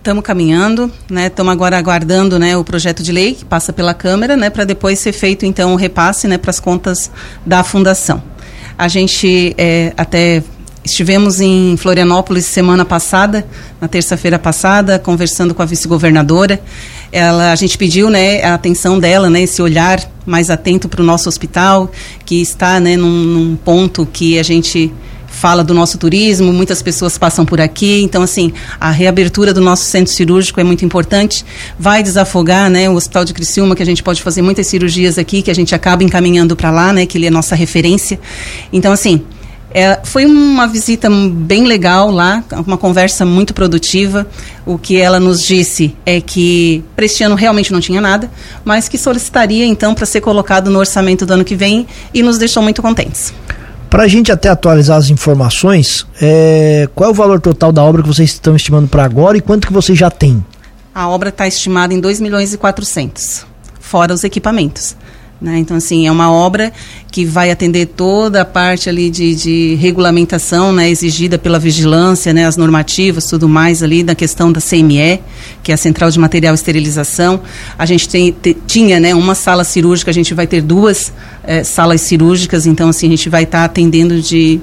Estamos 0.00 0.24
caminhando, 0.24 0.90
né? 1.10 1.26
Estamos 1.26 1.52
agora 1.52 1.76
aguardando, 1.76 2.38
né, 2.38 2.56
o 2.56 2.64
projeto 2.64 3.02
de 3.02 3.12
lei 3.12 3.34
que 3.34 3.44
passa 3.44 3.70
pela 3.70 3.92
Câmara, 3.92 4.34
né, 4.34 4.48
para 4.48 4.64
depois 4.64 4.98
ser 4.98 5.12
feito 5.12 5.44
então 5.44 5.74
o 5.74 5.76
repasse, 5.76 6.26
né, 6.26 6.38
para 6.38 6.50
as 6.50 6.58
contas 6.58 7.10
da 7.44 7.62
fundação. 7.62 8.22
A 8.78 8.88
gente 8.88 9.54
é, 9.58 9.92
até 9.98 10.42
estivemos 10.90 11.40
em 11.40 11.76
Florianópolis 11.76 12.46
semana 12.46 12.84
passada, 12.84 13.46
na 13.80 13.88
terça-feira 13.88 14.38
passada, 14.38 14.98
conversando 14.98 15.54
com 15.54 15.62
a 15.62 15.64
vice-governadora. 15.64 16.60
Ela, 17.12 17.52
a 17.52 17.56
gente 17.56 17.78
pediu, 17.78 18.10
né, 18.10 18.42
a 18.42 18.54
atenção 18.54 18.98
dela, 18.98 19.30
né, 19.30 19.42
esse 19.42 19.62
olhar 19.62 20.00
mais 20.26 20.50
atento 20.50 20.88
para 20.88 21.00
o 21.00 21.04
nosso 21.04 21.28
hospital, 21.28 21.90
que 22.24 22.40
está, 22.40 22.80
né, 22.80 22.96
num, 22.96 23.08
num 23.08 23.56
ponto 23.56 24.06
que 24.06 24.38
a 24.38 24.42
gente 24.42 24.92
fala 25.26 25.62
do 25.62 25.72
nosso 25.72 25.96
turismo, 25.96 26.52
muitas 26.52 26.82
pessoas 26.82 27.16
passam 27.16 27.46
por 27.46 27.60
aqui, 27.60 28.02
então 28.02 28.20
assim, 28.20 28.52
a 28.80 28.90
reabertura 28.90 29.54
do 29.54 29.60
nosso 29.60 29.84
centro 29.84 30.12
cirúrgico 30.12 30.60
é 30.60 30.64
muito 30.64 30.84
importante, 30.84 31.44
vai 31.78 32.02
desafogar, 32.02 32.68
né, 32.68 32.90
o 32.90 32.94
Hospital 32.94 33.24
de 33.24 33.32
Criciúma, 33.32 33.76
que 33.76 33.82
a 33.82 33.86
gente 33.86 34.02
pode 34.02 34.20
fazer 34.22 34.42
muitas 34.42 34.66
cirurgias 34.66 35.18
aqui, 35.18 35.40
que 35.40 35.50
a 35.50 35.54
gente 35.54 35.74
acaba 35.74 36.02
encaminhando 36.02 36.56
para 36.56 36.70
lá, 36.70 36.92
né, 36.92 37.06
que 37.06 37.16
ele 37.16 37.26
é 37.26 37.30
nossa 37.30 37.54
referência. 37.54 38.18
Então 38.72 38.92
assim, 38.92 39.22
é, 39.72 40.00
foi 40.02 40.26
uma 40.26 40.66
visita 40.66 41.08
bem 41.08 41.64
legal 41.64 42.10
lá, 42.10 42.42
uma 42.66 42.76
conversa 42.76 43.24
muito 43.24 43.54
produtiva. 43.54 44.26
O 44.66 44.76
que 44.76 44.96
ela 44.96 45.20
nos 45.20 45.42
disse 45.42 45.96
é 46.04 46.20
que 46.20 46.84
para 46.96 47.04
este 47.04 47.22
ano 47.22 47.36
realmente 47.36 47.72
não 47.72 47.80
tinha 47.80 48.00
nada, 48.00 48.30
mas 48.64 48.88
que 48.88 48.98
solicitaria 48.98 49.64
então 49.64 49.94
para 49.94 50.06
ser 50.06 50.20
colocado 50.20 50.70
no 50.70 50.78
orçamento 50.78 51.24
do 51.24 51.32
ano 51.32 51.44
que 51.44 51.54
vem 51.54 51.86
e 52.12 52.22
nos 52.22 52.36
deixou 52.36 52.62
muito 52.62 52.82
contentes. 52.82 53.32
Para 53.88 54.04
a 54.04 54.08
gente 54.08 54.30
até 54.30 54.48
atualizar 54.48 54.96
as 54.96 55.10
informações, 55.10 56.06
é, 56.20 56.88
qual 56.94 57.10
é 57.10 57.12
o 57.12 57.14
valor 57.14 57.40
total 57.40 57.72
da 57.72 57.82
obra 57.82 58.02
que 58.02 58.08
vocês 58.08 58.30
estão 58.30 58.54
estimando 58.54 58.88
para 58.88 59.04
agora 59.04 59.36
e 59.36 59.40
quanto 59.40 59.66
que 59.66 59.72
vocês 59.72 59.98
já 59.98 60.10
têm? 60.10 60.44
A 60.94 61.08
obra 61.08 61.28
está 61.28 61.46
estimada 61.46 61.94
em 61.94 62.00
2 62.00 62.20
milhões 62.20 62.52
e 62.52 62.58
400, 62.58 63.46
fora 63.80 64.12
os 64.12 64.24
equipamentos. 64.24 64.96
Né? 65.40 65.58
Então, 65.58 65.74
assim, 65.74 66.06
é 66.06 66.12
uma 66.12 66.30
obra 66.30 66.70
que 67.10 67.24
vai 67.24 67.50
atender 67.50 67.86
toda 67.86 68.42
a 68.42 68.44
parte 68.44 68.90
ali 68.90 69.08
de, 69.08 69.34
de 69.34 69.74
regulamentação 69.76 70.70
né, 70.70 70.90
exigida 70.90 71.38
pela 71.38 71.58
vigilância, 71.58 72.32
né, 72.34 72.46
as 72.46 72.58
normativas, 72.58 73.24
tudo 73.24 73.48
mais 73.48 73.82
ali 73.82 74.02
da 74.02 74.14
questão 74.14 74.52
da 74.52 74.60
CME, 74.60 75.20
que 75.62 75.72
é 75.72 75.74
a 75.74 75.78
Central 75.78 76.10
de 76.10 76.18
Material 76.18 76.52
e 76.52 76.56
Esterilização. 76.56 77.40
A 77.78 77.86
gente 77.86 78.06
tem, 78.06 78.32
te, 78.32 78.54
tinha 78.66 79.00
né, 79.00 79.14
uma 79.14 79.34
sala 79.34 79.64
cirúrgica, 79.64 80.10
a 80.10 80.14
gente 80.14 80.34
vai 80.34 80.46
ter 80.46 80.60
duas 80.60 81.10
é, 81.42 81.64
salas 81.64 82.02
cirúrgicas, 82.02 82.66
então, 82.66 82.90
assim, 82.90 83.06
a 83.06 83.10
gente 83.10 83.30
vai 83.30 83.44
estar 83.44 83.60
tá 83.60 83.64
atendendo 83.64 84.20
de, 84.20 84.60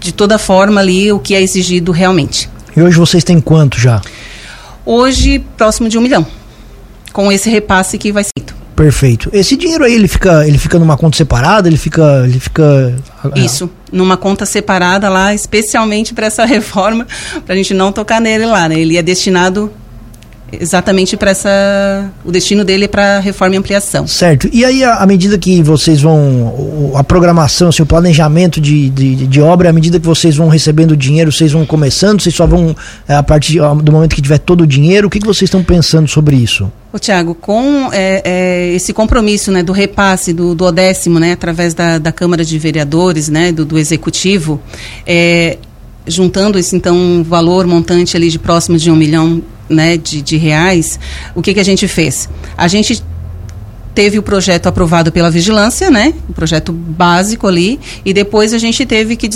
de 0.00 0.10
toda 0.10 0.36
forma 0.36 0.80
ali 0.80 1.12
o 1.12 1.20
que 1.20 1.32
é 1.32 1.40
exigido 1.40 1.92
realmente. 1.92 2.50
E 2.76 2.82
hoje 2.82 2.98
vocês 2.98 3.22
têm 3.22 3.40
quanto 3.40 3.78
já? 3.78 4.02
Hoje, 4.84 5.38
próximo 5.56 5.88
de 5.88 5.96
um 5.96 6.00
milhão, 6.00 6.26
com 7.12 7.30
esse 7.30 7.48
repasse 7.48 7.96
que 7.98 8.10
vai 8.10 8.24
ser 8.24 8.30
feito. 8.36 8.55
Perfeito. 8.76 9.30
Esse 9.32 9.56
dinheiro 9.56 9.84
aí 9.84 9.94
ele 9.94 10.06
fica, 10.06 10.46
ele 10.46 10.58
fica 10.58 10.78
numa 10.78 10.98
conta 10.98 11.16
separada, 11.16 11.66
ele 11.66 11.78
fica, 11.78 12.22
ele 12.24 12.38
fica 12.38 12.94
Isso, 13.34 13.70
numa 13.90 14.18
conta 14.18 14.44
separada 14.44 15.08
lá, 15.08 15.34
especialmente 15.34 16.12
para 16.12 16.26
essa 16.26 16.44
reforma, 16.46 17.06
para 17.46 17.54
a 17.54 17.56
gente 17.56 17.72
não 17.72 17.90
tocar 17.90 18.20
nele 18.20 18.44
lá, 18.44 18.68
né? 18.68 18.78
Ele 18.78 18.98
é 18.98 19.02
destinado 19.02 19.72
exatamente 20.52 21.16
para 21.16 21.30
essa 21.30 22.10
o 22.24 22.30
destino 22.30 22.64
dele 22.64 22.84
é 22.84 22.88
para 22.88 23.18
reforma 23.18 23.54
e 23.54 23.58
ampliação. 23.58 24.06
Certo. 24.06 24.48
E 24.52 24.64
aí 24.64 24.84
à 24.84 25.04
medida 25.06 25.36
que 25.36 25.62
vocês 25.62 26.00
vão 26.00 26.92
a 26.94 27.02
programação 27.02 27.68
assim, 27.68 27.82
o 27.82 27.86
planejamento 27.86 28.60
de, 28.60 28.88
de, 28.90 29.26
de, 29.26 29.40
obra 29.40 29.70
à 29.70 29.72
medida 29.72 29.98
que 29.98 30.06
vocês 30.06 30.36
vão 30.36 30.48
recebendo 30.48 30.96
dinheiro 30.96 31.32
vocês 31.32 31.52
vão 31.52 31.66
começando 31.66 32.20
vocês 32.20 32.34
só 32.34 32.46
vão 32.46 32.74
é, 33.08 33.14
a 33.14 33.22
partir 33.22 33.58
do 33.82 33.92
momento 33.92 34.14
que 34.14 34.22
tiver 34.22 34.38
todo 34.38 34.62
o 34.62 34.66
dinheiro 34.66 35.08
o 35.08 35.10
que, 35.10 35.18
que 35.18 35.26
vocês 35.26 35.48
estão 35.48 35.62
pensando 35.62 36.08
sobre 36.08 36.36
isso? 36.36 36.70
O 36.92 36.98
Tiago 36.98 37.34
com 37.34 37.90
é, 37.92 38.22
é, 38.24 38.74
esse 38.74 38.92
compromisso 38.92 39.50
né 39.50 39.62
do 39.62 39.72
repasse 39.72 40.32
do, 40.32 40.54
do 40.54 40.70
décimo 40.70 41.18
né 41.18 41.32
através 41.32 41.74
da, 41.74 41.98
da 41.98 42.12
Câmara 42.12 42.44
de 42.44 42.58
Vereadores 42.58 43.28
né 43.28 43.50
do, 43.50 43.64
do 43.64 43.78
executivo 43.78 44.60
é, 45.06 45.58
juntando 46.06 46.58
esse 46.58 46.76
então 46.76 46.96
um 46.96 47.22
valor 47.22 47.66
montante 47.66 48.16
ali 48.16 48.30
de 48.30 48.38
próximo 48.38 48.78
de 48.78 48.90
um 48.90 48.96
milhão 48.96 49.42
né, 49.68 49.96
de, 49.96 50.22
de 50.22 50.36
reais, 50.36 50.98
o 51.34 51.42
que, 51.42 51.54
que 51.54 51.60
a 51.60 51.64
gente 51.64 51.86
fez? 51.88 52.28
A 52.56 52.68
gente 52.68 53.02
teve 53.94 54.18
o 54.18 54.22
projeto 54.22 54.66
aprovado 54.66 55.10
pela 55.10 55.30
vigilância, 55.30 55.90
né? 55.90 56.12
O 56.28 56.32
projeto 56.34 56.70
básico 56.70 57.48
ali, 57.48 57.80
e 58.04 58.12
depois 58.12 58.52
a 58.52 58.58
gente 58.58 58.84
teve 58.84 59.16
que 59.16 59.26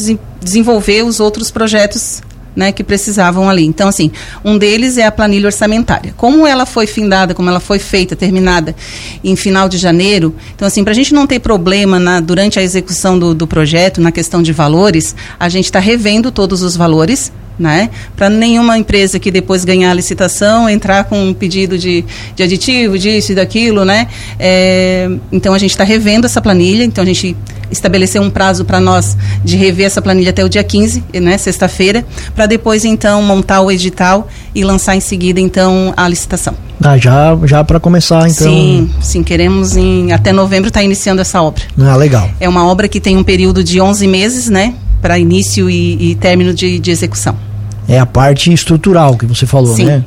desenvolver 0.43 1.03
os 1.03 1.19
outros 1.19 1.51
projetos 1.51 2.21
né, 2.55 2.73
que 2.73 2.85
precisavam 2.85 3.49
ali. 3.49 3.65
Então, 3.65 3.89
assim, 3.89 4.11
um 4.45 4.59
deles 4.59 4.99
é 4.99 5.07
a 5.07 5.13
planilha 5.13 5.47
orçamentária. 5.47 6.13
Como 6.17 6.47
ela 6.47 6.67
foi 6.67 6.87
findada, 6.87 7.35
como 7.35 7.49
ela 7.49 7.61
foi 7.61 7.79
feita, 7.79 8.17
terminada 8.17 8.75
em 9.23 9.37
final 9.37 9.69
de 9.69 9.79
janeiro, 9.79 10.35
então, 10.55 10.67
assim, 10.67 10.85
para 10.85 10.93
a 10.93 10.95
gente 10.95 11.15
não 11.15 11.27
ter 11.27 11.39
problema 11.39 11.99
na, 11.99 12.21
durante 12.21 12.59
a 12.59 12.63
execução 12.63 13.19
do, 13.19 13.35
do 13.35 13.47
projeto, 13.47 14.01
na 14.01 14.13
questão 14.13 14.43
de 14.43 14.53
valores, 14.53 15.15
a 15.39 15.49
gente 15.49 15.67
está 15.67 15.79
revendo 15.79 16.31
todos 16.31 16.63
os 16.63 16.77
valores, 16.77 17.33
né? 17.61 17.91
Para 18.17 18.31
nenhuma 18.31 18.79
empresa 18.79 19.19
que 19.19 19.31
depois 19.31 19.65
ganhar 19.65 19.91
a 19.91 19.95
licitação 19.95 20.69
entrar 20.69 21.05
com 21.05 21.29
um 21.29 21.35
pedido 21.35 21.77
de, 21.77 22.05
de 22.35 22.43
aditivo, 22.43 22.99
disso 22.99 23.33
e 23.33 23.35
daquilo, 23.35 23.85
né? 23.85 24.09
É, 24.39 25.09
então 25.31 25.53
a 25.53 25.59
gente 25.59 25.73
está 25.73 25.85
revendo 25.85 26.27
essa 26.27 26.41
planilha, 26.41 26.83
então 26.83 27.03
a 27.03 27.07
gente 27.07 27.37
estabeleceu 27.71 28.23
um 28.23 28.31
prazo 28.31 28.65
para 28.65 28.81
nós 28.81 29.17
de 29.45 29.57
rever 29.57 29.87
essa 29.87 30.01
planilha 30.01 30.31
até 30.31 30.45
o 30.45 30.49
dia 30.49 30.65
15, 30.65 31.05
né, 31.15 31.39
sexta-feira, 31.39 32.05
para 32.35 32.47
depois 32.47 32.85
então 32.85 33.23
montar 33.23 33.61
o 33.61 33.71
edital 33.71 34.27
e 34.55 34.65
lançar 34.65 34.97
em 34.97 35.01
seguida 35.01 35.39
então 35.39 35.93
a 35.97 36.09
licitação. 36.09 36.55
Ah, 36.83 36.97
já 36.97 37.39
já 37.45 37.63
para 37.63 37.79
começar 37.79 38.29
então. 38.29 38.51
Sim, 38.51 38.91
sim, 39.01 39.23
queremos 39.23 39.77
em 39.77 40.13
até 40.13 40.33
novembro 40.33 40.69
estar 40.69 40.81
tá 40.81 40.85
iniciando 40.85 41.21
essa 41.21 41.43
obra. 41.43 41.63
Ah, 41.79 41.95
legal. 41.95 42.29
É 42.41 42.49
uma 42.49 42.67
obra 42.67 42.89
que 42.89 42.99
tem 42.99 43.19
um 43.19 43.23
período 43.23 43.63
de 43.63 43.81
11 43.81 44.07
meses, 44.07 44.49
né, 44.49 44.75
para 45.03 45.19
início 45.19 45.69
e, 45.69 46.11
e 46.11 46.15
término 46.15 46.55
de, 46.55 46.79
de 46.79 46.91
execução. 46.91 47.50
É 47.91 47.99
a 47.99 48.07
parte 48.07 48.53
estrutural 48.53 49.17
que 49.17 49.27
você 49.27 49.47
falou, 49.47 49.75
Sim. 49.75 49.85
né? 49.85 50.05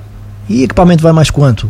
E 0.48 0.64
equipamento 0.64 1.04
vai 1.04 1.12
mais 1.12 1.30
quanto? 1.30 1.70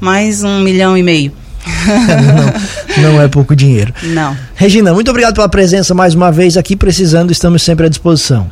Mais 0.00 0.42
um 0.42 0.58
milhão 0.58 0.98
e 0.98 1.02
meio. 1.02 1.32
não, 3.00 3.12
não 3.12 3.22
é 3.22 3.28
pouco 3.28 3.54
dinheiro. 3.54 3.94
Não. 4.02 4.36
Regina, 4.56 4.92
muito 4.92 5.08
obrigado 5.12 5.36
pela 5.36 5.48
presença 5.48 5.94
mais 5.94 6.12
uma 6.12 6.32
vez 6.32 6.56
aqui. 6.56 6.74
Precisando, 6.74 7.30
estamos 7.30 7.62
sempre 7.62 7.86
à 7.86 7.88
disposição. 7.88 8.50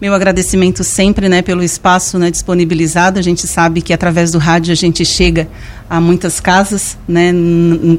Meu 0.00 0.14
agradecimento 0.14 0.82
sempre, 0.82 1.28
né, 1.28 1.42
pelo 1.42 1.62
espaço 1.62 2.18
né, 2.18 2.30
disponibilizado. 2.30 3.18
A 3.18 3.22
gente 3.22 3.46
sabe 3.46 3.82
que 3.82 3.92
através 3.92 4.30
do 4.30 4.38
rádio 4.38 4.72
a 4.72 4.74
gente 4.74 5.04
chega 5.04 5.46
a 5.90 6.00
muitas 6.00 6.40
casas, 6.40 6.96
né, 7.06 7.34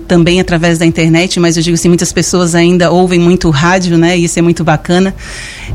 também 0.08 0.41
através 0.41 0.79
da 0.79 0.86
internet, 0.86 1.39
mas 1.39 1.58
eu 1.58 1.62
digo 1.62 1.75
assim, 1.75 1.89
muitas 1.89 2.12
pessoas 2.12 2.55
ainda 2.55 2.89
ouvem 2.89 3.20
muito 3.20 3.51
rádio, 3.51 4.00
né, 4.00 4.17
e 4.17 4.24
isso 4.24 4.39
é 4.39 4.41
muito 4.41 4.63
bacana. 4.63 5.13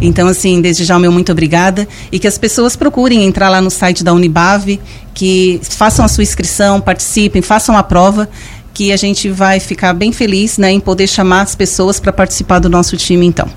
Então, 0.01 0.27
assim, 0.27 0.61
desde 0.61 0.85
já 0.85 0.97
o 0.97 1.01
meu 1.01 1.13
muito 1.13 1.31
obrigada 1.31 1.87
e 2.11 2.19
que 2.19 2.27
as 2.27 2.37
pessoas 2.37 2.75
procurem 2.75 3.25
entrar 3.25 3.49
lá 3.49 3.61
no 3.61 3.71
site 3.71 4.03
da 4.03 4.13
Unibave, 4.13 4.81
que 5.15 5.61
façam 5.63 6.05
a 6.05 6.09
sua 6.09 6.25
inscrição, 6.25 6.81
participem, 6.81 7.41
façam 7.41 7.77
a 7.77 7.85
prova 7.85 8.29
que 8.75 8.91
a 8.91 8.97
gente 8.97 9.29
vai 9.29 9.61
ficar 9.61 9.95
bem 9.95 10.11
feliz 10.11 10.59
né, 10.59 10.73
em 10.73 10.81
poder 10.81 11.07
chamar 11.07 11.43
as 11.43 11.55
pessoas 11.55 12.01
para 12.01 12.13
participar 12.13 12.59
do 12.59 12.69
nosso 12.69 12.97
time 12.97 13.25
então. 13.25 13.49